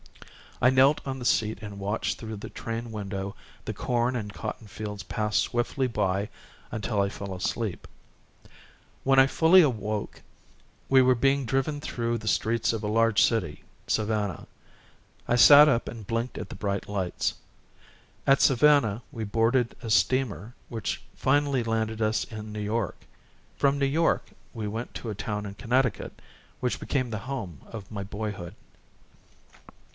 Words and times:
I 0.63 0.69
knelt 0.71 1.01
on 1.07 1.17
the 1.17 1.25
seat 1.25 1.59
and 1.61 1.79
watched 1.79 2.17
through 2.17 2.37
the 2.37 2.49
train 2.49 2.91
window 2.91 3.35
the 3.65 3.73
corn 3.73 4.15
and 4.15 4.33
cotton 4.33 4.67
fields 4.67 5.01
pass 5.03 5.37
swiftly 5.37 5.87
by 5.87 6.29
until 6.71 7.01
I 7.01 7.09
fell 7.09 7.33
asleep. 7.35 7.87
When 9.03 9.17
I 9.17 9.25
fully 9.27 9.61
awoke, 9.61 10.21
we 10.89 11.01
were 11.01 11.15
being 11.15 11.45
driven 11.45 11.81
through 11.81 12.17
the 12.17 12.27
streets 12.27 12.73
of 12.73 12.83
a 12.83 12.87
large 12.87 13.23
city 13.23 13.63
Savannah. 13.87 14.47
I 15.27 15.35
sat 15.35 15.67
up 15.67 15.87
and 15.87 16.05
blinked 16.05 16.37
at 16.37 16.49
the 16.49 16.55
bright 16.55 16.89
lights. 16.89 17.35
At 18.25 18.41
Savannah 18.41 19.01
we 19.11 19.23
boarded 19.23 19.75
a 19.81 19.89
steamer 19.89 20.53
which 20.69 21.01
finally 21.15 21.63
landed 21.63 22.01
us 22.03 22.23
in 22.23 22.51
New 22.51 22.59
York. 22.61 22.97
From 23.55 23.77
New 23.77 23.87
York 23.87 24.25
we 24.53 24.67
went 24.67 24.93
to 24.95 25.09
a 25.11 25.15
town 25.15 25.45
in 25.47 25.55
Connecticut, 25.55 26.21
which 26.59 26.79
became 26.79 27.09
the 27.11 27.19
home 27.29 27.61
of 27.67 27.91
my 27.91 28.03
boyhood. 28.03 28.55